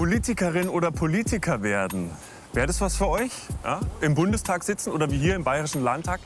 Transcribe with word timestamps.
Politikerin 0.00 0.70
oder 0.70 0.90
Politiker 0.90 1.62
werden. 1.62 2.10
Wäre 2.54 2.66
das 2.66 2.80
was 2.80 2.96
für 2.96 3.08
euch? 3.08 3.32
Ja? 3.62 3.80
Im 4.00 4.14
Bundestag 4.14 4.64
sitzen 4.64 4.92
oder 4.92 5.10
wie 5.10 5.18
hier 5.18 5.34
im 5.34 5.44
Bayerischen 5.44 5.84
Landtag? 5.84 6.20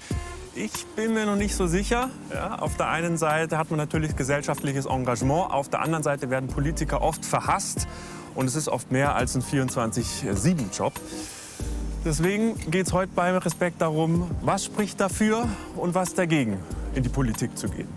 Ich 0.54 0.86
bin 0.94 1.12
mir 1.12 1.26
noch 1.26 1.34
nicht 1.34 1.56
so 1.56 1.66
sicher. 1.66 2.08
Ja, 2.32 2.54
auf 2.60 2.76
der 2.76 2.88
einen 2.88 3.18
Seite 3.18 3.58
hat 3.58 3.70
man 3.70 3.78
natürlich 3.78 4.14
gesellschaftliches 4.14 4.86
Engagement, 4.86 5.50
auf 5.50 5.70
der 5.70 5.80
anderen 5.80 6.04
Seite 6.04 6.30
werden 6.30 6.48
Politiker 6.48 7.02
oft 7.02 7.24
verhasst 7.24 7.88
und 8.36 8.46
es 8.46 8.54
ist 8.54 8.68
oft 8.68 8.92
mehr 8.92 9.16
als 9.16 9.34
ein 9.34 9.42
24-7-Job. 9.42 10.92
Deswegen 12.04 12.54
geht 12.70 12.86
es 12.86 12.92
heute 12.92 13.10
beim 13.12 13.34
Respekt 13.38 13.82
darum, 13.82 14.30
was 14.40 14.64
spricht 14.64 15.00
dafür 15.00 15.48
und 15.74 15.96
was 15.96 16.14
dagegen, 16.14 16.60
in 16.94 17.02
die 17.02 17.08
Politik 17.08 17.58
zu 17.58 17.68
gehen. 17.68 17.88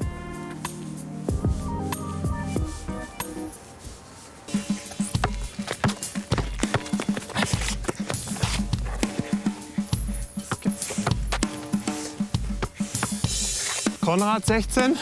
Konrad, 14.17 14.47
16. 14.47 14.97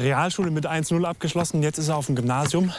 Realschule 0.00 0.50
mit 0.50 0.66
1-0 0.66 1.04
abgeschlossen. 1.04 1.62
Jetzt 1.62 1.78
ist 1.78 1.88
er 1.88 1.96
auf 1.96 2.06
dem 2.06 2.16
Gymnasium. 2.16 2.72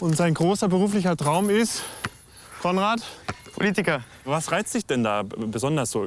Und 0.00 0.16
sein 0.16 0.32
großer 0.32 0.68
beruflicher 0.68 1.16
Traum 1.16 1.50
ist, 1.50 1.82
Konrad? 2.62 3.00
Politiker. 3.56 4.04
Was 4.24 4.52
reizt 4.52 4.74
dich 4.74 4.86
denn 4.86 5.02
da 5.02 5.24
besonders 5.24 5.90
so 5.90 6.06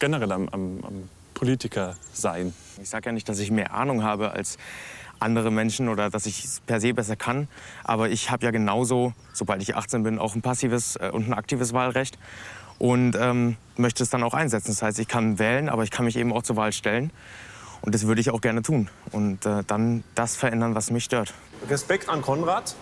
generell 0.00 0.32
am, 0.32 0.48
am, 0.48 0.84
am 0.84 1.08
Politiker 1.34 1.94
sein? 2.12 2.52
Ich 2.82 2.88
sage 2.88 3.10
ja 3.10 3.12
nicht, 3.12 3.28
dass 3.28 3.38
ich 3.38 3.52
mehr 3.52 3.74
Ahnung 3.74 4.02
habe 4.02 4.32
als 4.32 4.58
andere 5.20 5.52
Menschen 5.52 5.88
oder 5.88 6.10
dass 6.10 6.26
ich 6.26 6.44
es 6.44 6.60
per 6.66 6.80
se 6.80 6.94
besser 6.94 7.14
kann. 7.14 7.46
Aber 7.84 8.08
ich 8.08 8.32
habe 8.32 8.44
ja 8.44 8.50
genauso, 8.50 9.12
sobald 9.32 9.62
ich 9.62 9.76
18 9.76 10.02
bin, 10.02 10.18
auch 10.18 10.34
ein 10.34 10.42
passives 10.42 10.96
äh, 10.96 11.10
und 11.12 11.28
ein 11.28 11.34
aktives 11.34 11.72
Wahlrecht 11.72 12.18
und 12.78 13.16
ähm, 13.16 13.56
möchte 13.76 14.02
es 14.02 14.10
dann 14.10 14.22
auch 14.22 14.34
einsetzen. 14.34 14.68
Das 14.68 14.82
heißt, 14.82 14.98
ich 14.98 15.08
kann 15.08 15.38
wählen, 15.38 15.68
aber 15.68 15.82
ich 15.82 15.90
kann 15.90 16.04
mich 16.04 16.16
eben 16.16 16.32
auch 16.32 16.42
zur 16.42 16.56
Wahl 16.56 16.72
stellen. 16.72 17.10
Und 17.80 17.94
das 17.94 18.06
würde 18.06 18.20
ich 18.20 18.30
auch 18.30 18.40
gerne 18.40 18.62
tun 18.62 18.90
und 19.12 19.46
äh, 19.46 19.62
dann 19.64 20.02
das 20.16 20.34
verändern, 20.34 20.74
was 20.74 20.90
mich 20.90 21.04
stört. 21.04 21.32
Respekt 21.70 22.08
an 22.08 22.22
Konrad, 22.22 22.74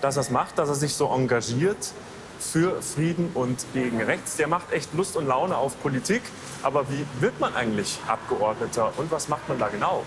dass 0.00 0.16
er 0.16 0.20
es 0.20 0.30
macht, 0.30 0.58
dass 0.58 0.68
er 0.68 0.76
sich 0.76 0.94
so 0.94 1.12
engagiert 1.12 1.92
für 2.38 2.80
Frieden 2.80 3.30
und 3.34 3.66
gegen 3.72 4.00
Rechts. 4.00 4.36
Der 4.36 4.46
macht 4.46 4.72
echt 4.72 4.94
Lust 4.94 5.16
und 5.16 5.26
Laune 5.26 5.56
auf 5.56 5.80
Politik. 5.82 6.22
Aber 6.62 6.88
wie 6.90 7.04
wird 7.20 7.40
man 7.40 7.54
eigentlich 7.56 7.98
Abgeordneter 8.06 8.92
und 8.98 9.10
was 9.10 9.28
macht 9.28 9.48
man 9.48 9.58
da 9.58 9.68
genau? 9.68 10.04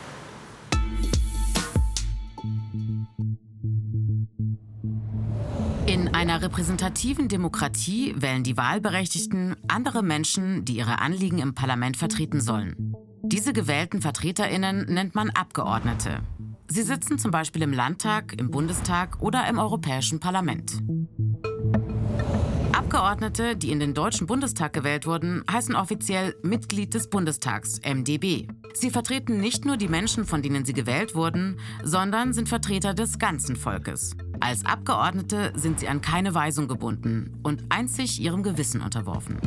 In 6.40 6.46
einer 6.46 6.54
repräsentativen 6.54 7.28
Demokratie 7.28 8.16
wählen 8.16 8.46
die 8.46 8.56
Wahlberechtigten 8.56 9.58
andere 9.68 10.02
Menschen, 10.02 10.64
die 10.64 10.78
ihre 10.78 11.00
Anliegen 11.00 11.40
im 11.40 11.54
Parlament 11.54 11.98
vertreten 11.98 12.40
sollen. 12.40 12.96
Diese 13.24 13.52
gewählten 13.52 14.02
Vertreterinnen 14.02 14.86
nennt 14.86 15.16
man 15.16 15.32
Abgeordnete. 15.32 16.22
Sie 16.70 16.84
sitzen 16.84 17.20
zum 17.20 17.32
Beispiel 17.32 17.62
im 17.62 17.74
Landtag, 17.74 18.40
im 18.40 18.52
Bundestag 18.52 19.22
oder 19.22 19.50
im 19.50 19.60
Europäischen 19.60 20.22
Parlament. 20.22 20.82
Abgeordnete, 22.72 23.58
die 23.58 23.72
in 23.72 23.82
den 23.82 23.94
Deutschen 23.94 24.26
Bundestag 24.26 24.72
gewählt 24.72 25.06
wurden, 25.06 25.44
heißen 25.52 25.76
offiziell 25.76 26.38
Mitglied 26.42 26.94
des 26.94 27.10
Bundestags, 27.10 27.82
MdB. 27.84 28.48
Sie 28.74 28.92
vertreten 28.92 29.42
nicht 29.42 29.66
nur 29.66 29.76
die 29.76 29.90
Menschen, 29.90 30.24
von 30.24 30.42
denen 30.42 30.64
sie 30.64 30.74
gewählt 30.74 31.16
wurden, 31.16 31.60
sondern 31.84 32.32
sind 32.32 32.48
Vertreter 32.48 32.94
des 32.94 33.20
ganzen 33.20 33.58
Volkes. 33.58 34.16
Als 34.40 34.66
Abgeordnete 34.66 35.54
sind 35.56 35.80
sie 35.80 35.88
an 35.88 36.02
keine 36.02 36.34
Weisung 36.34 36.68
gebunden 36.68 37.40
und 37.44 37.64
einzig 37.70 38.22
ihrem 38.22 38.44
Gewissen 38.44 38.82
unterworfen. 38.82 39.38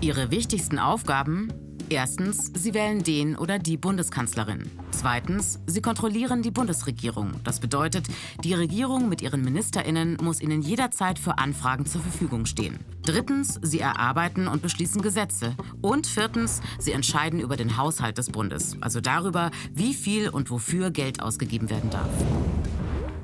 Ihre 0.00 0.30
wichtigsten 0.30 0.78
Aufgaben 0.78 1.52
Erstens, 1.90 2.50
sie 2.54 2.72
wählen 2.72 3.02
den 3.02 3.36
oder 3.36 3.58
die 3.58 3.76
Bundeskanzlerin. 3.76 4.70
Zweitens, 4.90 5.60
sie 5.66 5.82
kontrollieren 5.82 6.42
die 6.42 6.50
Bundesregierung. 6.50 7.32
Das 7.44 7.60
bedeutet, 7.60 8.06
die 8.42 8.54
Regierung 8.54 9.08
mit 9.08 9.20
ihren 9.20 9.42
Ministerinnen 9.42 10.16
muss 10.22 10.40
ihnen 10.40 10.62
jederzeit 10.62 11.18
für 11.18 11.38
Anfragen 11.38 11.84
zur 11.84 12.00
Verfügung 12.00 12.46
stehen. 12.46 12.78
Drittens, 13.02 13.60
sie 13.62 13.80
erarbeiten 13.80 14.48
und 14.48 14.62
beschließen 14.62 15.02
Gesetze. 15.02 15.54
Und 15.82 16.06
viertens, 16.06 16.62
sie 16.78 16.92
entscheiden 16.92 17.38
über 17.38 17.56
den 17.56 17.76
Haushalt 17.76 18.16
des 18.16 18.30
Bundes, 18.30 18.76
also 18.80 19.00
darüber, 19.00 19.50
wie 19.72 19.92
viel 19.92 20.30
und 20.30 20.50
wofür 20.50 20.90
Geld 20.90 21.20
ausgegeben 21.20 21.68
werden 21.68 21.90
darf. 21.90 22.10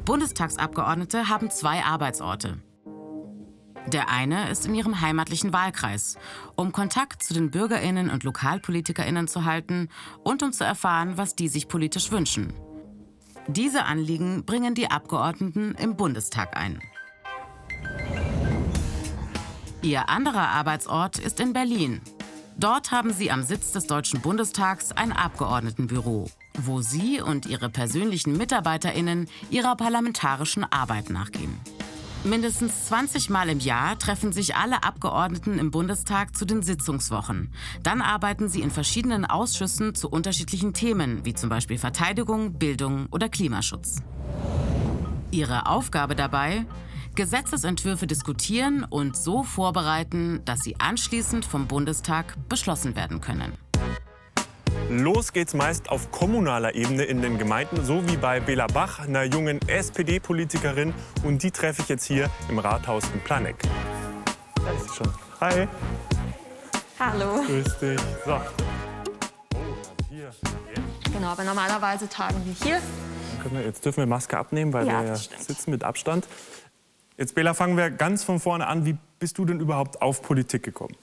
Bundestagsabgeordnete 0.05 1.29
haben 1.29 1.51
zwei 1.51 1.85
Arbeitsorte. 1.85 2.59
Der 3.87 4.09
eine 4.11 4.51
ist 4.51 4.67
in 4.67 4.75
ihrem 4.75 5.01
heimatlichen 5.01 5.53
Wahlkreis, 5.53 6.17
um 6.55 6.73
Kontakt 6.73 7.23
zu 7.23 7.35
den 7.35 7.51
Bürgerinnen 7.51 8.11
und 8.11 8.25
Lokalpolitikerinnen 8.25 9.27
zu 9.27 9.45
halten 9.45 9.89
und 10.23 10.43
um 10.43 10.53
zu 10.53 10.65
erfahren, 10.65 11.17
was 11.17 11.35
die 11.35 11.49
sich 11.49 11.67
politisch 11.67 12.11
wünschen. 12.11 12.53
Diese 13.49 13.85
Anliegen 13.85 14.45
bringen 14.45 14.75
die 14.75 14.91
Abgeordneten 14.91 15.75
im 15.77 15.97
Bundestag 15.97 16.57
ein. 16.57 16.81
Ihr 19.83 20.09
anderer 20.09 20.49
Arbeitsort 20.49 21.19
ist 21.19 21.41
in 21.41 21.53
Berlin. 21.53 22.03
Dort 22.59 22.91
haben 22.91 23.13
sie 23.13 23.31
am 23.31 23.43
Sitz 23.43 23.73
des 23.73 23.87
Deutschen 23.87 24.21
Bundestags 24.21 24.93
ein 24.93 25.13
Abgeordnetenbüro, 25.13 26.29
wo 26.59 26.81
sie 26.81 27.21
und 27.21 27.47
ihre 27.47 27.69
persönlichen 27.69 28.37
Mitarbeiterinnen 28.37 29.29
ihrer 29.51 29.77
parlamentarischen 29.77 30.65
Arbeit 30.65 31.11
nachgehen. 31.11 31.59
Mindestens 32.23 32.87
20 32.89 33.31
Mal 33.31 33.49
im 33.49 33.61
Jahr 33.61 33.99
treffen 33.99 34.31
sich 34.31 34.55
alle 34.55 34.83
Abgeordneten 34.83 35.59
im 35.59 35.71
Bundestag 35.71 36.37
zu 36.37 36.45
den 36.45 36.63
Sitzungswochen. 36.63 37.51
Dann 37.83 38.03
arbeiten 38.03 38.49
sie 38.51 38.61
in 38.61 38.71
verschiedenen 38.71 39.25
Ausschüssen 39.25 39.95
zu 39.95 40.11
unterschiedlichen 40.11 40.75
Themen, 40.75 41.25
wie 41.25 41.33
zum 41.33 41.49
Beispiel 41.49 41.79
Verteidigung, 41.79 42.59
Bildung 42.59 43.07
oder 43.11 43.31
Klimaschutz. 43.31 44.03
Ihre 45.31 45.65
Aufgabe 45.67 46.15
dabei? 46.15 46.67
Gesetzesentwürfe 47.15 48.07
diskutieren 48.07 48.85
und 48.85 49.17
so 49.17 49.43
vorbereiten, 49.43 50.43
dass 50.45 50.61
sie 50.61 50.79
anschließend 50.79 51.47
vom 51.47 51.69
Bundestag 51.69 52.37
beschlossen 52.51 52.97
werden 52.97 53.23
können. 53.23 53.53
Los 54.91 55.33
geht's 55.33 55.55
meist 55.55 55.89
auf 55.89 56.11
kommunaler 56.11 56.75
Ebene 56.75 57.05
in 57.05 57.23
den 57.23 57.39
Gemeinden, 57.39 57.85
so 57.85 58.05
wie 58.09 58.17
bei 58.17 58.41
Bela 58.41 58.67
Bach, 58.67 58.99
einer 58.99 59.23
jungen 59.23 59.61
SPD-Politikerin. 59.69 60.93
Und 61.23 61.45
die 61.45 61.53
treffe 61.53 61.83
ich 61.83 61.89
jetzt 61.89 62.07
hier 62.07 62.29
im 62.49 62.59
Rathaus 62.59 63.05
in 63.15 63.21
Planegg. 63.21 63.57
Da 64.57 64.73
ist 64.73 64.89
sie 64.89 64.97
schon. 64.97 65.09
Hi. 65.41 65.69
Hallo. 66.99 67.41
Grüß 67.47 67.79
dich. 67.79 68.01
So. 68.25 68.33
Oh, 68.33 69.59
hier. 70.09 70.33
Genau, 71.13 71.29
aber 71.29 71.45
normalerweise 71.45 72.09
tagen 72.09 72.45
wir 72.45 72.53
hier. 72.53 72.83
Wir, 73.49 73.63
jetzt 73.63 73.85
dürfen 73.85 73.99
wir 73.99 74.07
Maske 74.07 74.37
abnehmen, 74.37 74.73
weil 74.73 74.89
ja, 74.89 75.05
wir 75.05 75.15
sitzen 75.15 75.71
mit 75.71 75.85
Abstand. 75.85 76.27
Jetzt, 77.17 77.37
Bela, 77.37 77.55
fangen 77.55 77.77
wir 77.77 77.93
ganz 77.93 78.25
von 78.25 78.41
vorne 78.41 78.67
an. 78.67 78.85
Wie 78.85 78.97
bist 79.21 79.39
du 79.39 79.45
denn 79.45 79.61
überhaupt 79.61 80.03
auf 80.03 80.21
Politik 80.21 80.65
gekommen? 80.65 80.97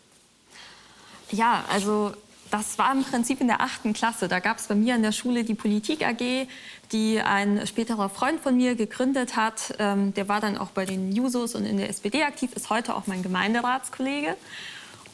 Ja, 1.32 1.64
also 1.72 2.14
das 2.52 2.78
war 2.78 2.92
im 2.92 3.04
Prinzip 3.04 3.42
in 3.42 3.48
der 3.48 3.62
achten 3.62 3.94
Klasse. 3.94 4.28
Da 4.28 4.40
gab 4.40 4.58
es 4.58 4.68
bei 4.68 4.76
mir 4.76 4.96
an 4.96 5.02
der 5.02 5.12
Schule 5.12 5.44
die 5.44 5.56
Politik 5.56 6.06
AG, 6.06 6.48
die 6.92 7.20
ein 7.20 7.66
späterer 7.68 8.10
Freund 8.10 8.40
von 8.40 8.56
mir 8.56 8.76
gegründet 8.76 9.36
hat. 9.36 9.76
Ähm, 9.80 10.14
der 10.14 10.28
war 10.30 10.42
dann 10.42 10.58
auch 10.58 10.70
bei 10.70 10.86
den 10.86 11.12
Jusos 11.12 11.56
und 11.56 11.66
in 11.66 11.78
der 11.78 11.90
SPD 11.90 12.24
aktiv, 12.24 12.54
ist 12.56 12.70
heute 12.70 12.96
auch 12.96 13.08
mein 13.08 13.24
Gemeinderatskollege. 13.24 14.36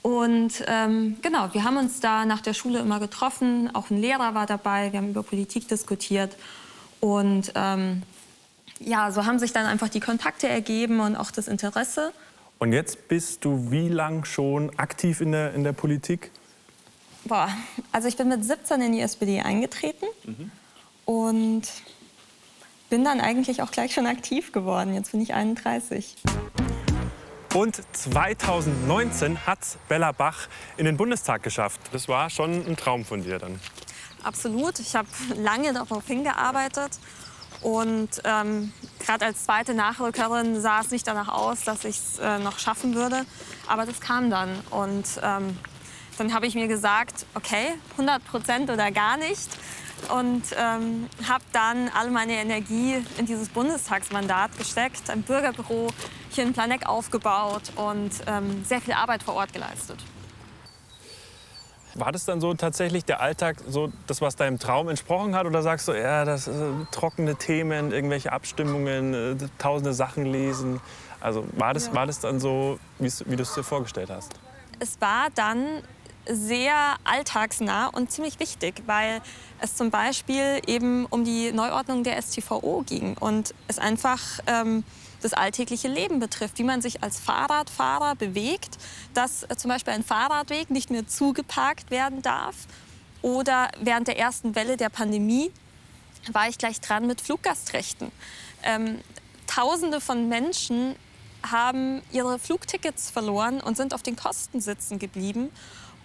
Und 0.02 0.64
ähm, 0.68 1.18
genau, 1.22 1.54
wir 1.54 1.64
haben 1.64 1.78
uns 1.78 2.02
da 2.02 2.26
nach 2.26 2.42
der 2.42 2.54
Schule 2.54 2.80
immer 2.80 3.00
getroffen. 3.00 3.70
Auch 3.74 3.90
ein 3.90 3.98
Lehrer 3.98 4.36
war 4.36 4.46
dabei. 4.46 4.92
Wir 4.92 5.00
haben 5.00 5.10
über 5.10 5.24
Politik 5.24 5.68
diskutiert. 5.70 6.36
Und 7.00 7.54
ähm, 7.56 8.04
ja, 8.80 9.12
so 9.12 9.26
haben 9.26 9.40
sich 9.40 9.54
dann 9.54 9.66
einfach 9.66 9.90
die 9.90 10.02
Kontakte 10.02 10.48
ergeben 10.50 11.00
und 11.00 11.16
auch 11.16 11.32
das 11.32 11.48
Interesse. 11.48 12.12
Und 12.60 12.74
jetzt 12.74 13.08
bist 13.08 13.46
du 13.46 13.72
wie 13.72 13.90
lang 13.90 14.26
schon 14.26 14.78
aktiv 14.78 15.22
in 15.22 15.32
der, 15.32 15.54
in 15.54 15.64
der 15.64 15.74
Politik? 15.74 16.32
Boah, 17.26 17.50
also 17.92 18.08
ich 18.08 18.18
bin 18.18 18.28
mit 18.28 18.44
17 18.44 18.82
in 18.82 18.92
die 18.92 19.02
SPD 19.02 19.42
eingetreten 19.42 20.06
mhm. 20.26 20.52
und 21.06 21.64
bin 22.90 23.04
dann 23.04 23.22
eigentlich 23.22 23.62
auch 23.62 23.72
gleich 23.72 23.94
schon 23.94 24.06
aktiv 24.06 24.52
geworden. 24.52 24.94
Jetzt 24.94 25.12
bin 25.12 25.22
ich 25.22 25.34
31. 25.34 26.16
Und 27.54 27.82
2019 27.92 29.46
hat 29.46 29.60
Bella 29.88 30.12
Bach 30.12 30.48
in 30.78 30.86
den 30.86 30.98
Bundestag 30.98 31.44
geschafft. 31.44 31.80
Das 31.92 32.08
war 32.08 32.30
schon 32.30 32.66
ein 32.66 32.76
Traum 32.76 33.06
von 33.06 33.24
dir 33.24 33.40
dann. 33.40 33.60
Absolut. 34.24 34.80
Ich 34.80 34.96
habe 34.96 35.08
lange 35.36 35.72
darauf 35.72 36.06
hingearbeitet. 36.08 37.00
Und 37.62 38.10
ähm, 38.26 38.74
gerade 39.00 39.26
als 39.26 39.46
zweite 39.46 39.74
Nachrückerin 39.74 40.60
sah 40.60 40.82
es 40.82 40.92
nicht 40.92 41.08
danach 41.08 41.30
aus, 41.30 41.64
dass 41.64 41.86
ich 41.86 41.98
es 41.98 42.20
äh, 42.20 42.40
noch 42.40 42.60
schaffen 42.60 42.96
würde. 42.96 43.26
Aber 43.68 43.86
das 43.86 44.02
kam 44.02 44.30
dann. 44.30 44.60
Und 44.70 45.06
ähm, 45.22 45.58
dann 46.18 46.34
habe 46.34 46.48
ich 46.48 46.56
mir 46.56 46.68
gesagt, 46.68 47.26
okay, 47.36 47.74
100 47.92 48.24
Prozent 48.26 48.70
oder 48.70 48.92
gar 48.92 49.18
nicht. 49.18 49.50
und 50.14 50.44
ähm, 50.58 51.08
habe 51.30 51.44
dann 51.54 51.90
all 51.96 52.12
meine 52.12 52.34
Energie 52.34 52.96
in 53.18 53.26
dieses 53.26 53.48
Bundestagsmandat 53.48 54.58
gesteckt, 54.58 55.10
ein 55.10 55.22
Bürgerbüro 55.22 55.88
hier 56.30 56.44
in 56.44 56.52
Planegg 56.52 56.86
aufgebaut 56.86 57.72
und 57.76 58.12
ähm, 58.28 58.66
sehr 58.66 58.82
viel 58.82 58.94
Arbeit 58.94 59.24
vor 59.24 59.36
Ort 59.36 59.54
geleistet. 59.54 59.98
War 61.96 62.12
das 62.12 62.26
dann 62.26 62.42
so 62.42 62.54
tatsächlich 62.56 63.06
der 63.06 63.22
Alltag, 63.22 63.58
so 63.68 63.92
das, 64.08 64.20
was 64.20 64.36
deinem 64.36 64.58
Traum 64.58 64.90
entsprochen 64.90 65.36
hat? 65.36 65.46
Oder 65.46 65.62
sagst 65.62 65.88
du, 65.88 65.94
ja, 65.94 66.26
das 66.26 66.46
sind 66.46 66.88
trockene 66.92 67.36
Themen, 67.36 67.92
irgendwelche 67.92 68.32
Abstimmungen, 68.32 69.14
äh, 69.14 69.36
tausende 69.60 69.94
Sachen 69.94 70.26
lesen? 70.26 70.82
Also 71.20 71.46
war 71.54 71.74
das, 71.74 71.88
ja. 71.88 71.94
war 71.94 72.08
das 72.08 72.20
dann 72.20 72.40
so, 72.40 72.80
wie 72.98 73.36
du 73.36 73.44
es 73.44 73.54
dir 73.54 73.64
vorgestellt 73.64 74.10
hast? 74.10 74.34
Es 74.80 75.00
war 75.00 75.28
dann 75.36 75.84
sehr 76.30 76.96
alltagsnah 77.04 77.88
und 77.88 78.12
ziemlich 78.12 78.40
wichtig, 78.40 78.84
weil 78.86 79.22
es 79.60 79.76
zum 79.76 79.92
Beispiel 79.92 80.62
eben 80.68 81.06
um 81.06 81.24
die 81.24 81.52
Neuordnung 81.52 82.04
der 82.04 82.22
STVO 82.22 82.84
ging 82.88 83.16
und 83.18 83.54
es 83.68 83.80
einfach 83.80 84.22
ähm, 84.48 84.84
das 85.22 85.34
alltägliche 85.34 85.88
Leben 85.88 86.20
betrifft, 86.20 86.60
wie 86.60 86.64
man 86.64 86.82
sich 86.82 87.04
als 87.04 87.20
Fahrradfahrer 87.20 88.16
bewegt, 88.16 88.78
dass 89.14 89.44
äh, 89.44 89.56
zum 89.56 89.70
Beispiel 89.70 89.94
ein 89.94 90.04
Fahrradweg 90.04 90.70
nicht 90.70 90.90
mehr 90.90 91.08
zugeparkt 91.08 91.92
werden 91.92 92.22
darf. 92.22 92.56
Oder 93.22 93.70
während 93.80 94.08
der 94.08 94.20
ersten 94.20 94.56
Welle 94.56 94.78
der 94.78 94.90
Pandemie 94.90 95.52
war 96.32 96.48
ich 96.50 96.58
gleich 96.58 96.82
dran 96.82 97.08
mit 97.08 97.22
Fluggastrechten. 97.22 98.12
Ähm, 98.64 99.00
Tausende 99.48 100.02
von 100.02 100.30
Menschen 100.30 100.96
haben 101.46 102.02
ihre 102.12 102.40
Flugtickets 102.40 103.12
verloren 103.12 103.62
und 103.62 103.78
sind 103.78 103.94
auf 103.94 104.02
den 104.02 104.16
Kosten 104.16 104.62
sitzen 104.62 104.98
geblieben. 105.00 105.52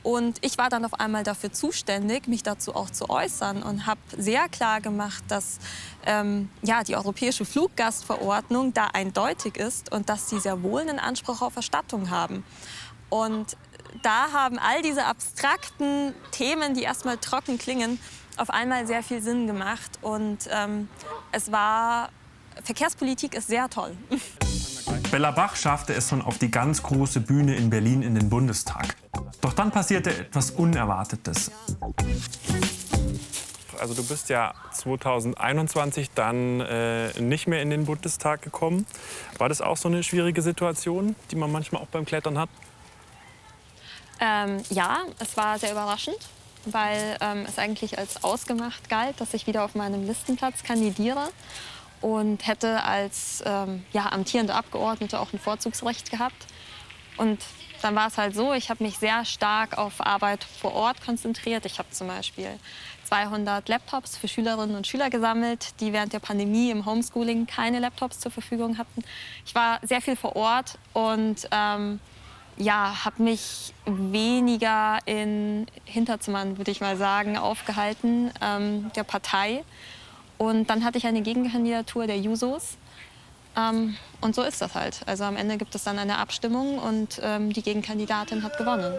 Und 0.02 0.38
ich 0.42 0.58
war 0.58 0.68
dann 0.68 0.84
auf 0.84 0.94
einmal 0.94 1.24
dafür 1.24 1.52
zuständig, 1.52 2.28
mich 2.28 2.42
dazu 2.42 2.74
auch 2.74 2.90
zu 2.90 3.10
äußern 3.10 3.62
und 3.62 3.86
habe 3.86 4.00
sehr 4.16 4.48
klar 4.48 4.80
gemacht, 4.80 5.24
dass 5.28 5.58
ähm, 6.06 6.48
ja, 6.62 6.84
die 6.84 6.96
europäische 6.96 7.44
Fluggastverordnung 7.44 8.72
da 8.72 8.86
eindeutig 8.92 9.56
ist 9.56 9.92
und 9.92 10.08
dass 10.08 10.30
sie 10.30 10.38
sehr 10.38 10.62
wohl 10.62 10.82
einen 10.82 10.98
Anspruch 10.98 11.42
auf 11.42 11.56
Erstattung 11.56 12.10
haben. 12.10 12.44
Und 13.10 13.56
da 14.02 14.32
haben 14.32 14.58
all 14.58 14.82
diese 14.82 15.04
abstrakten 15.04 16.14
Themen, 16.30 16.74
die 16.74 16.82
erstmal 16.82 17.18
trocken 17.18 17.58
klingen, 17.58 17.98
auf 18.36 18.50
einmal 18.50 18.86
sehr 18.86 19.02
viel 19.02 19.20
Sinn 19.20 19.46
gemacht. 19.46 19.98
Und 20.02 20.48
ähm, 20.50 20.88
es 21.32 21.50
war, 21.50 22.10
Verkehrspolitik 22.62 23.34
ist 23.34 23.48
sehr 23.48 23.68
toll. 23.68 23.96
Bella 25.10 25.31
Bach 25.31 25.56
schaffte 25.56 25.94
es 25.94 26.10
schon 26.10 26.20
auf 26.20 26.37
die 26.37 26.50
ganz 26.50 26.82
große 26.82 27.20
Bühne 27.20 27.56
in 27.56 27.70
Berlin 27.70 28.02
in 28.02 28.14
den 28.14 28.28
Bundestag. 28.28 28.94
Doch 29.40 29.55
dann 29.55 29.70
passierte 29.70 30.10
etwas 30.10 30.50
Unerwartetes. 30.50 31.50
Also 33.81 33.94
du 33.94 34.05
bist 34.05 34.28
ja 34.28 34.52
2021 34.72 36.10
dann 36.14 36.60
äh, 36.60 37.19
nicht 37.20 37.46
mehr 37.46 37.62
in 37.62 37.70
den 37.70 37.87
Bundestag 37.87 38.43
gekommen. 38.43 38.87
War 39.38 39.49
das 39.49 39.62
auch 39.62 39.78
so 39.78 39.88
eine 39.88 40.02
schwierige 40.02 40.43
Situation, 40.43 41.16
die 41.31 41.37
man 41.37 41.50
manchmal 41.50 41.81
auch 41.81 41.87
beim 41.87 42.04
Klettern 42.04 42.37
hat? 42.37 42.50
Ähm, 44.20 44.58
ja, 44.69 44.99
es 45.20 45.38
war 45.38 45.58
sehr 45.58 45.72
überraschend, 45.72 46.19
weil 46.66 47.16
ähm, 47.22 47.46
es 47.49 47.58
eigentlich 47.58 47.99
als 47.99 48.22
ausgemacht 48.25 48.90
galt, 48.90 49.19
dass 49.20 49.32
ich 49.32 49.46
wieder 49.46 49.64
auf 49.64 49.75
meinem 49.75 50.06
Listenplatz 50.06 50.64
kandidiere 50.64 51.31
und 52.00 52.46
hätte 52.46 52.82
als 52.84 53.42
ähm, 53.46 53.84
ja, 53.92 54.10
amtierende 54.12 54.54
Abgeordnete 54.54 55.20
auch 55.20 55.32
ein 55.32 55.38
Vorzugsrecht 55.38 56.10
gehabt. 56.10 56.46
Und 57.16 57.40
dann 57.82 57.94
war 57.94 58.08
es 58.08 58.18
halt 58.18 58.34
so, 58.34 58.52
ich 58.52 58.70
habe 58.70 58.82
mich 58.82 58.98
sehr 58.98 59.24
stark 59.24 59.78
auf 59.78 60.04
Arbeit 60.04 60.44
vor 60.44 60.74
Ort 60.74 61.04
konzentriert. 61.04 61.64
Ich 61.66 61.78
habe 61.78 61.90
zum 61.90 62.08
Beispiel 62.08 62.58
200 63.04 63.68
Laptops 63.68 64.16
für 64.16 64.28
Schülerinnen 64.28 64.76
und 64.76 64.86
Schüler 64.86 65.10
gesammelt, 65.10 65.80
die 65.80 65.92
während 65.92 66.12
der 66.12 66.18
Pandemie 66.18 66.70
im 66.70 66.84
Homeschooling 66.86 67.46
keine 67.46 67.78
Laptops 67.78 68.20
zur 68.20 68.32
Verfügung 68.32 68.78
hatten. 68.78 69.02
Ich 69.46 69.54
war 69.54 69.80
sehr 69.82 70.00
viel 70.00 70.16
vor 70.16 70.36
Ort 70.36 70.78
und 70.92 71.48
ähm, 71.50 72.00
ja, 72.58 73.04
habe 73.04 73.22
mich 73.22 73.72
weniger 73.86 74.98
in 75.06 75.66
Hinterzimmern, 75.84 76.58
würde 76.58 76.70
ich 76.70 76.80
mal 76.80 76.96
sagen, 76.96 77.38
aufgehalten 77.38 78.30
ähm, 78.42 78.90
der 78.96 79.04
Partei. 79.04 79.64
Und 80.38 80.70
dann 80.70 80.85
hatte 80.85 80.99
ich 80.99 81.06
eine 81.06 81.20
Gegenkandidatur 81.23 82.06
der 82.06 82.19
Jusos. 82.19 82.79
Ähm, 83.56 83.96
und 84.20 84.35
so 84.35 84.43
ist 84.43 84.62
das 84.62 84.75
halt. 84.75 85.00
Also 85.06 85.25
am 85.25 85.37
Ende 85.37 85.58
gibt 85.58 85.75
es 85.75 85.85
dann 85.85 85.99
eine 85.99 86.19
Abstimmung 86.19 86.79
und 86.79 87.20
ähm, 87.23 87.52
die 87.52 87.62
Gegenkandidatin 87.62 88.43
hat 88.44 88.56
gewonnen. 88.56 88.94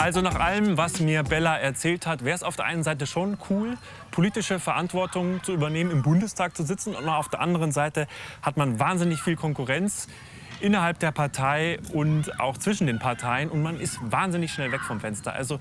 Also 0.00 0.20
nach 0.20 0.36
allem, 0.36 0.76
was 0.76 1.00
mir 1.00 1.24
Bella 1.24 1.58
erzählt 1.58 2.06
hat, 2.06 2.24
wäre 2.24 2.36
es 2.36 2.44
auf 2.44 2.54
der 2.54 2.66
einen 2.66 2.84
Seite 2.84 3.06
schon 3.06 3.36
cool, 3.50 3.76
politische 4.12 4.60
Verantwortung 4.60 5.42
zu 5.42 5.52
übernehmen, 5.52 5.90
im 5.90 6.02
Bundestag 6.02 6.56
zu 6.56 6.62
sitzen. 6.62 6.94
Und 6.94 7.08
auf 7.08 7.28
der 7.28 7.40
anderen 7.40 7.72
Seite 7.72 8.06
hat 8.40 8.56
man 8.56 8.78
wahnsinnig 8.78 9.20
viel 9.20 9.34
Konkurrenz 9.34 10.06
innerhalb 10.60 10.98
der 10.98 11.12
Partei 11.12 11.78
und 11.92 12.40
auch 12.40 12.58
zwischen 12.58 12.86
den 12.86 12.98
Parteien. 12.98 13.48
Und 13.48 13.62
man 13.62 13.80
ist 13.80 13.98
wahnsinnig 14.02 14.52
schnell 14.52 14.72
weg 14.72 14.80
vom 14.80 15.00
Fenster. 15.00 15.32
Also 15.32 15.58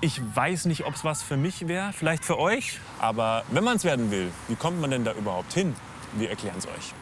ich 0.00 0.20
weiß 0.34 0.66
nicht, 0.66 0.84
ob 0.84 0.94
es 0.94 1.04
was 1.04 1.22
für 1.22 1.36
mich 1.36 1.68
wäre, 1.68 1.92
vielleicht 1.92 2.24
für 2.24 2.38
euch. 2.38 2.78
Aber 2.98 3.44
wenn 3.50 3.64
man 3.64 3.76
es 3.76 3.84
werden 3.84 4.10
will, 4.10 4.30
wie 4.48 4.56
kommt 4.56 4.80
man 4.80 4.90
denn 4.90 5.04
da 5.04 5.12
überhaupt 5.12 5.52
hin? 5.52 5.74
Wir 6.14 6.30
erklären 6.30 6.56
es 6.58 6.66
euch. 6.66 6.92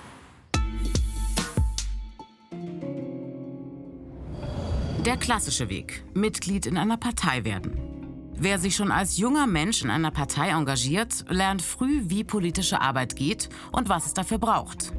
Der 5.07 5.17
klassische 5.17 5.71
Weg. 5.71 6.05
Mitglied 6.13 6.67
in 6.67 6.77
einer 6.77 6.99
Partei 6.99 7.45
werden. 7.45 7.91
Wer 8.37 8.59
sich 8.59 8.77
schon 8.77 8.93
als 8.93 9.17
junger 9.17 9.47
Mensch 9.47 9.83
in 9.83 9.91
einer 9.91 10.11
Partei 10.11 10.51
engagiert, 10.51 11.25
lernt 11.29 11.63
früh, 11.63 12.03
wie 12.05 12.23
politische 12.23 12.81
Arbeit 12.81 13.17
geht 13.17 13.49
und 13.73 13.89
was 13.89 14.07
es 14.07 14.15
dafür 14.15 14.39
braucht. 14.39 14.93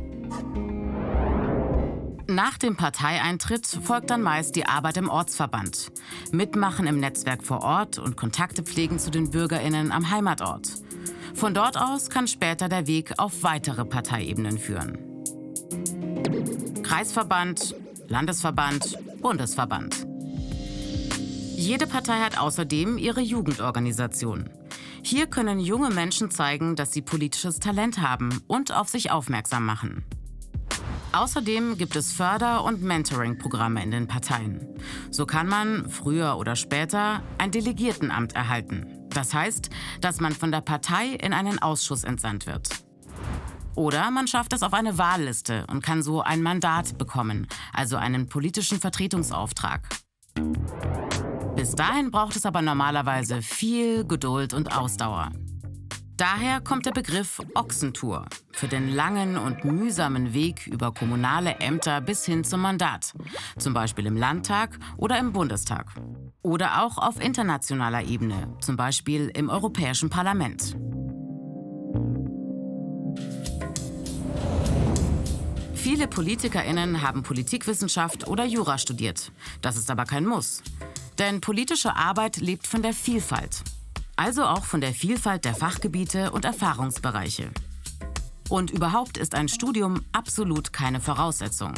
Nach 2.31 2.57
dem 2.57 2.77
Parteieintritt 2.77 3.67
folgt 3.67 4.09
dann 4.09 4.21
meist 4.21 4.55
die 4.55 4.65
Arbeit 4.65 4.95
im 4.95 5.09
Ortsverband. 5.09 5.91
Mitmachen 6.31 6.87
im 6.87 6.97
Netzwerk 6.97 7.43
vor 7.43 7.61
Ort 7.61 7.99
und 7.99 8.15
Kontakte 8.15 8.63
pflegen 8.63 8.99
zu 8.99 9.11
den 9.11 9.31
BürgerInnen 9.31 9.91
am 9.91 10.09
Heimatort. 10.09 10.69
Von 11.35 11.53
dort 11.53 11.75
aus 11.75 12.09
kann 12.09 12.29
später 12.29 12.69
der 12.69 12.87
Weg 12.87 13.19
auf 13.19 13.43
weitere 13.43 13.83
Parteiebenen 13.83 14.57
führen. 14.59 14.97
Kreisverband, 16.83 17.75
Landesverband, 18.07 18.97
Bundesverband. 19.21 20.07
Jede 21.57 21.85
Partei 21.85 22.21
hat 22.21 22.39
außerdem 22.39 22.97
ihre 22.97 23.19
Jugendorganisation. 23.19 24.49
Hier 25.03 25.27
können 25.27 25.59
junge 25.59 25.89
Menschen 25.89 26.31
zeigen, 26.31 26.77
dass 26.77 26.93
sie 26.93 27.01
politisches 27.01 27.59
Talent 27.59 27.99
haben 27.99 28.41
und 28.47 28.71
auf 28.71 28.87
sich 28.87 29.11
aufmerksam 29.11 29.65
machen. 29.65 30.05
Außerdem 31.13 31.77
gibt 31.77 31.97
es 31.97 32.13
Förder- 32.13 32.63
und 32.63 32.81
Mentoring-Programme 32.81 33.83
in 33.83 33.91
den 33.91 34.07
Parteien. 34.07 34.65
So 35.09 35.25
kann 35.25 35.47
man 35.47 35.89
früher 35.89 36.37
oder 36.37 36.55
später 36.55 37.21
ein 37.37 37.51
Delegiertenamt 37.51 38.33
erhalten. 38.33 38.97
Das 39.09 39.33
heißt, 39.33 39.69
dass 39.99 40.21
man 40.21 40.31
von 40.31 40.51
der 40.51 40.61
Partei 40.61 41.07
in 41.07 41.33
einen 41.33 41.61
Ausschuss 41.61 42.05
entsandt 42.05 42.47
wird. 42.47 42.69
Oder 43.75 44.09
man 44.09 44.27
schafft 44.27 44.53
es 44.53 44.63
auf 44.63 44.73
eine 44.73 44.97
Wahlliste 44.97 45.65
und 45.67 45.83
kann 45.83 46.01
so 46.01 46.21
ein 46.21 46.41
Mandat 46.41 46.97
bekommen, 46.97 47.47
also 47.73 47.97
einen 47.97 48.27
politischen 48.27 48.79
Vertretungsauftrag. 48.79 49.87
Bis 51.55 51.75
dahin 51.75 52.11
braucht 52.11 52.37
es 52.37 52.45
aber 52.45 52.61
normalerweise 52.61 53.41
viel 53.41 54.05
Geduld 54.05 54.53
und 54.53 54.75
Ausdauer. 54.75 55.31
Daher 56.17 56.61
kommt 56.61 56.85
der 56.85 56.91
Begriff 56.91 57.41
Ochsentour 57.55 58.25
für 58.51 58.67
den 58.67 58.89
langen 58.89 59.37
und 59.37 59.65
mühsamen 59.65 60.33
Weg 60.33 60.67
über 60.67 60.93
kommunale 60.93 61.55
Ämter 61.55 62.01
bis 62.01 62.25
hin 62.25 62.43
zum 62.43 62.61
Mandat, 62.61 63.13
zum 63.57 63.73
Beispiel 63.73 64.05
im 64.05 64.17
Landtag 64.17 64.77
oder 64.97 65.17
im 65.17 65.33
Bundestag. 65.33 65.87
Oder 66.43 66.83
auch 66.83 66.97
auf 66.97 67.19
internationaler 67.19 68.03
Ebene, 68.03 68.55
zum 68.61 68.75
Beispiel 68.75 69.31
im 69.33 69.49
Europäischen 69.49 70.09
Parlament. 70.09 70.75
Viele 75.73 76.07
PolitikerInnen 76.07 77.01
haben 77.01 77.23
Politikwissenschaft 77.23 78.27
oder 78.27 78.45
Jura 78.45 78.77
studiert. 78.77 79.31
Das 79.61 79.77
ist 79.77 79.89
aber 79.89 80.05
kein 80.05 80.25
Muss. 80.25 80.61
Denn 81.17 81.41
politische 81.41 81.95
Arbeit 81.95 82.37
lebt 82.37 82.67
von 82.67 82.81
der 82.81 82.93
Vielfalt 82.93 83.63
also 84.15 84.43
auch 84.43 84.65
von 84.65 84.81
der 84.81 84.93
Vielfalt 84.93 85.45
der 85.45 85.55
Fachgebiete 85.55 86.31
und 86.31 86.45
Erfahrungsbereiche. 86.45 87.51
Und 88.49 88.69
überhaupt 88.71 89.17
ist 89.17 89.33
ein 89.33 89.47
Studium 89.47 90.01
absolut 90.11 90.73
keine 90.73 90.99
Voraussetzung. 90.99 91.73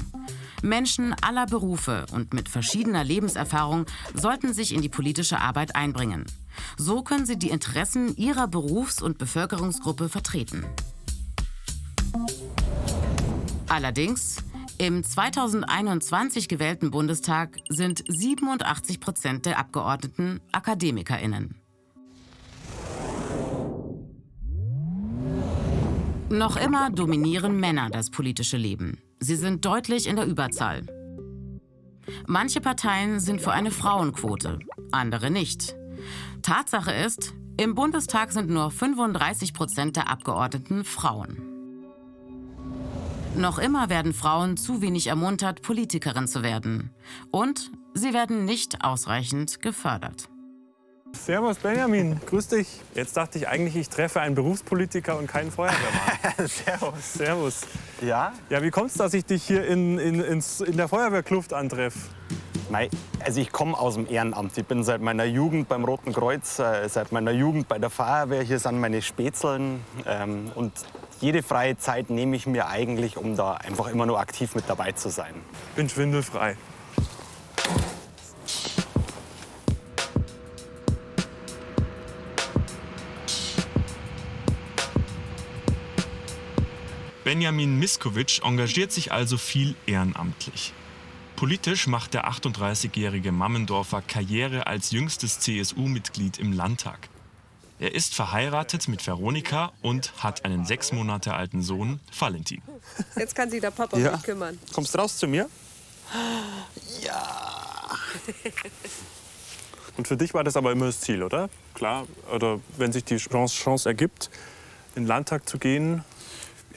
Menschen 0.63 1.13
aller 1.21 1.45
Berufe 1.45 2.05
und 2.11 2.33
mit 2.33 2.49
verschiedener 2.49 3.03
Lebenserfahrung 3.03 3.85
sollten 4.15 4.53
sich 4.53 4.73
in 4.73 4.81
die 4.81 4.89
politische 4.89 5.39
Arbeit 5.39 5.75
einbringen. 5.75 6.25
So 6.77 7.03
können 7.03 7.25
sie 7.25 7.37
die 7.37 7.49
Interessen 7.49 8.15
ihrer 8.15 8.47
Berufs- 8.47 9.01
und 9.01 9.17
Bevölkerungsgruppe 9.17 10.09
vertreten. 10.09 10.65
Allerdings, 13.67 14.37
Im 14.79 15.03
2021 15.03 16.47
gewählten 16.47 16.89
Bundestag 16.89 17.57
sind 17.69 18.03
87 18.07 18.99
Prozent 18.99 19.45
der 19.45 19.59
Abgeordneten 19.59 20.41
AkademikerInnen. 20.51 21.62
Noch 26.33 26.57
immer 26.57 26.89
dominieren 26.89 27.59
Männer 27.59 27.91
das 27.91 28.09
politische 28.09 28.57
Leben. 28.57 28.97
Sie 29.19 29.35
sind 29.35 29.65
deutlich 29.65 30.07
in 30.07 30.15
der 30.15 30.25
Überzahl. 30.25 30.81
Manche 32.25 32.59
Parteien 32.59 33.19
sind 33.19 33.39
für 33.39 33.51
eine 33.51 33.69
Frauenquote, 33.69 34.57
andere 34.91 35.29
nicht. 35.29 35.75
Tatsache 36.41 36.91
ist, 36.91 37.35
im 37.57 37.75
Bundestag 37.75 38.31
sind 38.31 38.49
nur 38.49 38.71
35 38.71 39.53
Prozent 39.53 39.95
der 39.95 40.09
Abgeordneten 40.09 40.85
Frauen. 40.85 41.37
Noch 43.37 43.59
immer 43.59 43.89
werden 43.89 44.11
Frauen 44.11 44.57
zu 44.57 44.81
wenig 44.81 45.05
ermuntert, 45.05 45.61
Politikerin 45.61 46.27
zu 46.27 46.41
werden. 46.41 46.89
Und 47.29 47.69
sie 47.93 48.11
werden 48.11 48.43
nicht 48.45 48.83
ausreichend 48.83 49.61
gefördert. 49.61 50.29
Servus 51.15 51.57
Benjamin, 51.57 52.19
grüß 52.25 52.49
dich. 52.49 52.67
Jetzt 52.95 53.15
dachte 53.15 53.37
ich 53.37 53.47
eigentlich, 53.47 53.77
ich 53.77 53.87
treffe 53.87 54.19
einen 54.19 54.35
Berufspolitiker 54.35 55.17
und 55.17 55.27
keinen 55.27 55.51
Feuerwehrmann. 55.51 56.47
Servus. 56.47 57.13
Servus. 57.13 57.61
Ja? 58.01 58.33
Ja, 58.49 58.61
wie 58.61 58.71
kommt 58.71 58.91
es, 58.91 58.95
dass 58.95 59.13
ich 59.13 59.23
dich 59.23 59.43
hier 59.43 59.65
in, 59.65 59.99
in, 59.99 60.19
ins, 60.19 60.59
in 60.59 60.75
der 60.75 60.89
Feuerwehrkluft 60.89 61.53
antreffe? 61.53 61.99
Mei, 62.69 62.89
also 63.23 63.39
ich 63.39 63.53
komme 63.53 63.77
aus 63.77 63.93
dem 63.93 64.09
Ehrenamt. 64.09 64.57
Ich 64.57 64.65
bin 64.65 64.83
seit 64.83 65.01
meiner 65.01 65.23
Jugend 65.23 65.69
beim 65.69 65.85
Roten 65.85 66.11
Kreuz, 66.11 66.59
äh, 66.59 66.89
seit 66.89 67.13
meiner 67.13 67.31
Jugend 67.31 67.69
bei 67.69 67.79
der 67.79 67.89
Feuerwehr. 67.89 68.41
Hier 68.41 68.59
sind 68.59 68.81
meine 68.81 69.01
Spätzeln. 69.01 69.79
Ähm, 70.05 70.51
und 70.55 70.73
jede 71.21 71.41
freie 71.41 71.77
Zeit 71.77 72.09
nehme 72.09 72.35
ich 72.35 72.47
mir 72.47 72.67
eigentlich, 72.67 73.15
um 73.15 73.37
da 73.37 73.53
einfach 73.53 73.87
immer 73.87 74.05
nur 74.05 74.19
aktiv 74.19 74.55
mit 74.55 74.65
dabei 74.67 74.91
zu 74.91 75.09
sein. 75.09 75.33
Bin 75.75 75.87
schwindelfrei. 75.87 76.57
Benjamin 87.23 87.79
Miskovic 87.79 88.41
engagiert 88.43 88.91
sich 88.91 89.11
also 89.11 89.37
viel 89.37 89.75
ehrenamtlich. 89.85 90.73
Politisch 91.35 91.87
macht 91.87 92.13
der 92.13 92.29
38-jährige 92.29 93.31
Mammendorfer 93.31 94.01
Karriere 94.01 94.67
als 94.67 94.91
jüngstes 94.91 95.39
CSU-Mitglied 95.39 96.37
im 96.37 96.51
Landtag. 96.53 97.09
Er 97.79 97.95
ist 97.95 98.13
verheiratet 98.13 98.87
mit 98.87 99.05
Veronika 99.05 99.71
und 99.81 100.13
hat 100.21 100.45
einen 100.45 100.65
sechs 100.65 100.91
Monate 100.91 101.33
alten 101.33 101.61
Sohn, 101.61 101.99
Valentin. 102.17 102.61
Jetzt 103.17 103.35
kann 103.35 103.49
sich 103.49 103.61
der 103.61 103.71
Papa 103.71 103.97
um 103.97 104.03
Ja. 104.03 104.11
mich 104.11 104.23
kümmern. 104.23 104.59
Kommst 104.73 104.97
raus 104.97 105.17
zu 105.17 105.27
mir? 105.27 105.49
Und 109.97 110.07
für 110.07 110.17
dich 110.17 110.33
war 110.33 110.43
das 110.43 110.55
aber 110.55 110.71
immer 110.71 110.85
das 110.87 111.01
Ziel, 111.01 111.23
oder? 111.23 111.49
Klar, 111.73 112.07
oder 112.33 112.59
wenn 112.77 112.91
sich 112.91 113.03
die 113.03 113.17
Chance, 113.17 113.55
Chance 113.55 113.89
ergibt, 113.89 114.29
in 114.95 115.03
den 115.03 115.07
Landtag 115.07 115.47
zu 115.47 115.57
gehen. 115.57 116.03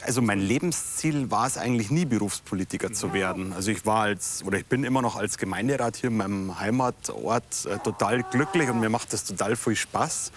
Also 0.05 0.21
mein 0.21 0.39
Lebensziel 0.39 1.31
war 1.31 1.47
es 1.47 1.57
eigentlich 1.57 1.89
nie, 1.89 2.05
Berufspolitiker 2.05 2.93
zu 2.93 3.13
werden. 3.13 3.51
Also 3.53 3.71
ich 3.71 3.85
war 3.85 4.03
als, 4.03 4.43
oder 4.45 4.57
ich 4.59 4.65
bin 4.65 4.83
immer 4.83 5.01
noch 5.01 5.15
als 5.15 5.37
Gemeinderat 5.37 5.97
hier 5.97 6.09
in 6.09 6.17
meinem 6.17 6.59
Heimatort 6.59 7.65
äh, 7.65 7.77
total 7.79 8.23
glücklich 8.23 8.69
und 8.69 8.79
mir 8.79 8.89
macht 8.89 9.11
das 9.11 9.23
total 9.23 9.55
viel 9.55 9.75
Spaß. 9.75 10.31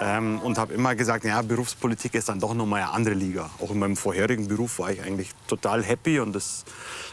Ähm, 0.00 0.40
und 0.40 0.58
habe 0.58 0.72
immer 0.74 0.94
gesagt, 0.94 1.24
ja, 1.24 1.42
Berufspolitik 1.42 2.14
ist 2.14 2.28
dann 2.28 2.40
doch 2.40 2.54
noch 2.54 2.66
mal 2.66 2.82
eine 2.82 2.90
andere 2.90 3.14
Liga. 3.14 3.50
Auch 3.60 3.70
in 3.70 3.80
meinem 3.80 3.96
vorherigen 3.96 4.48
Beruf 4.48 4.78
war 4.78 4.92
ich 4.92 5.02
eigentlich 5.02 5.30
total 5.48 5.82
happy. 5.82 6.20
Und 6.20 6.32
das, 6.32 6.64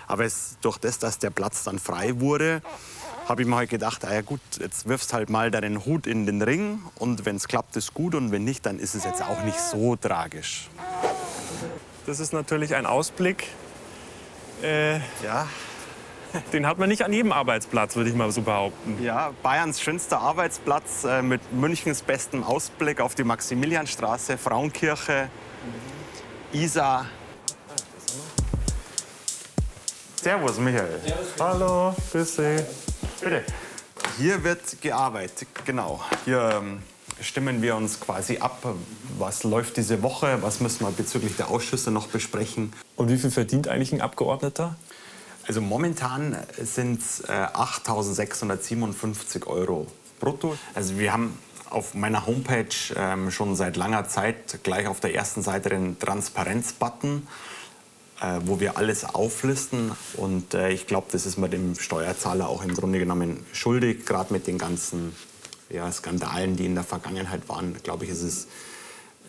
aber 0.07 0.25
es, 0.25 0.57
durch 0.61 0.77
das, 0.77 0.99
dass 0.99 1.17
der 1.19 1.31
Platz 1.31 1.63
dann 1.63 1.79
frei 1.79 2.19
wurde, 2.19 2.61
habe 3.27 3.41
ich 3.41 3.47
mir 3.47 3.57
halt 3.57 3.69
gedacht, 3.69 4.05
ah 4.05 4.13
ja 4.13 4.21
gut, 4.21 4.39
jetzt 4.59 4.87
wirfst 4.87 5.13
halt 5.13 5.29
mal 5.29 5.51
deinen 5.51 5.85
Hut 5.85 6.07
in 6.07 6.25
den 6.25 6.41
Ring 6.41 6.79
und 6.95 7.25
wenn 7.25 7.35
es 7.35 7.47
klappt, 7.47 7.75
ist 7.75 7.93
gut 7.93 8.15
und 8.15 8.31
wenn 8.31 8.45
nicht, 8.45 8.65
dann 8.65 8.79
ist 8.79 8.95
es 8.95 9.03
jetzt 9.03 9.21
auch 9.21 9.43
nicht 9.43 9.59
so 9.59 9.97
tragisch. 9.97 10.69
Das 12.07 12.21
ist 12.21 12.31
natürlich 12.31 12.73
ein 12.73 12.85
Ausblick. 12.85 13.49
Äh, 14.63 14.99
Ja, 15.23 15.47
den 16.53 16.65
hat 16.65 16.77
man 16.77 16.87
nicht 16.87 17.03
an 17.03 17.11
jedem 17.11 17.33
Arbeitsplatz, 17.33 17.97
würde 17.97 18.09
ich 18.09 18.15
mal 18.15 18.31
so 18.31 18.41
behaupten. 18.41 18.97
Ja, 19.03 19.33
Bayerns 19.43 19.81
schönster 19.81 20.21
Arbeitsplatz 20.21 21.03
äh, 21.03 21.21
mit 21.21 21.41
Münchens 21.51 22.01
bestem 22.01 22.45
Ausblick 22.45 23.01
auf 23.01 23.13
die 23.13 23.25
Maximilianstraße, 23.25 24.37
Frauenkirche, 24.37 25.29
Isar. 26.53 27.07
Servus, 30.21 30.59
Michael. 30.59 31.01
Hallo, 31.39 31.93
grüß 32.11 32.35
Sie. 32.37 32.65
Bitte. 33.19 33.43
Hier 34.17 34.41
wird 34.45 34.81
gearbeitet, 34.81 35.49
genau. 35.65 35.99
Hier 36.23 36.61
ähm, 36.61 36.83
stimmen 37.21 37.61
wir 37.61 37.75
uns 37.75 37.99
quasi 37.99 38.37
ab, 38.37 38.75
was 39.17 39.43
läuft 39.43 39.77
diese 39.77 40.03
Woche, 40.03 40.41
was 40.41 40.59
müssen 40.59 40.85
wir 40.85 40.91
bezüglich 40.91 41.35
der 41.35 41.49
Ausschüsse 41.49 41.91
noch 41.91 42.07
besprechen. 42.07 42.73
Und 42.95 43.09
wie 43.09 43.17
viel 43.17 43.31
verdient 43.31 43.67
eigentlich 43.67 43.93
ein 43.93 44.01
Abgeordneter? 44.01 44.75
Also 45.47 45.61
momentan 45.61 46.35
sind 46.61 47.01
es 47.01 47.21
äh, 47.21 47.31
8.657 47.31 49.47
Euro 49.47 49.87
brutto. 50.19 50.57
Also 50.73 50.99
wir 50.99 51.13
haben 51.13 51.37
auf 51.69 51.93
meiner 51.93 52.25
Homepage 52.25 52.67
ähm, 52.95 53.31
schon 53.31 53.55
seit 53.55 53.77
langer 53.77 54.07
Zeit 54.07 54.59
gleich 54.63 54.87
auf 54.87 54.99
der 54.99 55.15
ersten 55.15 55.41
Seite 55.41 55.69
den 55.69 55.99
Transparenz-Button, 55.99 57.27
äh, 58.21 58.39
wo 58.45 58.59
wir 58.59 58.77
alles 58.77 59.05
auflisten. 59.05 59.91
Und 60.15 60.53
äh, 60.53 60.71
ich 60.71 60.87
glaube, 60.87 61.07
das 61.11 61.25
ist 61.25 61.37
man 61.37 61.51
dem 61.51 61.75
Steuerzahler 61.75 62.49
auch 62.49 62.63
im 62.63 62.73
Grunde 62.73 62.99
genommen 62.99 63.45
schuldig, 63.53 64.05
gerade 64.05 64.33
mit 64.33 64.47
den 64.47 64.57
ganzen 64.57 65.15
ja, 65.69 65.91
Skandalen, 65.91 66.55
die 66.55 66.65
in 66.65 66.75
der 66.75 66.83
Vergangenheit 66.83 67.47
waren. 67.49 67.75
Glaube 67.83 68.05
ich, 68.05 68.11
ist 68.11 68.23
es 68.23 68.47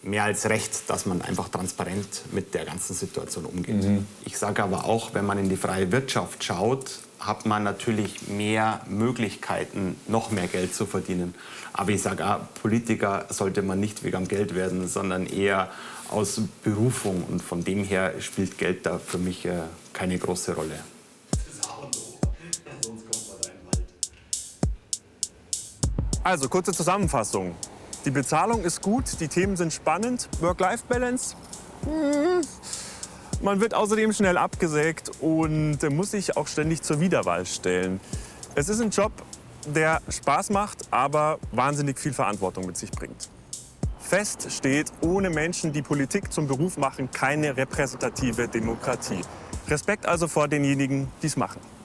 mehr 0.02 0.24
als 0.24 0.48
recht, 0.48 0.88
dass 0.88 1.06
man 1.06 1.22
einfach 1.22 1.48
transparent 1.48 2.22
mit 2.32 2.54
der 2.54 2.64
ganzen 2.64 2.94
Situation 2.94 3.44
umgeht. 3.44 3.84
Ich 4.24 4.38
sage 4.38 4.62
aber 4.62 4.84
auch, 4.84 5.14
wenn 5.14 5.26
man 5.26 5.38
in 5.38 5.48
die 5.48 5.56
freie 5.56 5.90
Wirtschaft 5.90 6.44
schaut, 6.44 7.00
hat 7.18 7.46
man 7.46 7.64
natürlich 7.64 8.28
mehr 8.28 8.80
Möglichkeiten, 8.88 9.96
noch 10.06 10.30
mehr 10.30 10.46
Geld 10.46 10.74
zu 10.74 10.86
verdienen. 10.86 11.34
Aber 11.72 11.90
ich 11.90 12.02
sage 12.02 12.24
auch, 12.26 12.40
Politiker 12.62 13.26
sollte 13.28 13.62
man 13.62 13.80
nicht 13.80 14.04
wegen 14.04 14.16
am 14.16 14.28
Geld 14.28 14.54
werden, 14.54 14.86
sondern 14.86 15.26
eher 15.26 15.70
aus 16.10 16.40
Berufung. 16.62 17.24
Und 17.24 17.42
von 17.42 17.64
dem 17.64 17.82
her 17.82 18.14
spielt 18.20 18.58
Geld 18.58 18.86
da 18.86 18.98
für 18.98 19.18
mich 19.18 19.44
äh, 19.46 19.62
keine 19.92 20.18
große 20.18 20.54
Rolle. 20.54 20.78
Also, 26.28 26.50
kurze 26.50 26.72
Zusammenfassung. 26.72 27.54
Die 28.04 28.10
Bezahlung 28.10 28.62
ist 28.62 28.82
gut, 28.82 29.18
die 29.18 29.28
Themen 29.28 29.56
sind 29.56 29.72
spannend. 29.72 30.28
Work-Life-Balance? 30.40 31.34
hm. 31.84 32.42
Man 33.40 33.62
wird 33.62 33.72
außerdem 33.72 34.12
schnell 34.12 34.36
abgesägt 34.36 35.10
und 35.22 35.78
muss 35.90 36.10
sich 36.10 36.36
auch 36.36 36.46
ständig 36.46 36.82
zur 36.82 37.00
Wiederwahl 37.00 37.46
stellen. 37.46 37.98
Es 38.54 38.68
ist 38.68 38.82
ein 38.82 38.90
Job, 38.90 39.10
der 39.74 40.02
Spaß 40.10 40.50
macht, 40.50 40.80
aber 40.90 41.38
wahnsinnig 41.52 41.98
viel 41.98 42.12
Verantwortung 42.12 42.66
mit 42.66 42.76
sich 42.76 42.90
bringt. 42.90 43.30
Fest 43.98 44.52
steht, 44.52 44.92
ohne 45.00 45.30
Menschen, 45.30 45.72
die 45.72 45.80
Politik 45.80 46.30
zum 46.30 46.46
Beruf 46.46 46.76
machen, 46.76 47.10
keine 47.10 47.56
repräsentative 47.56 48.48
Demokratie. 48.48 49.22
Respekt 49.66 50.04
also 50.04 50.28
vor 50.28 50.46
denjenigen, 50.46 51.08
die 51.22 51.28
es 51.28 51.38
machen. 51.38 51.77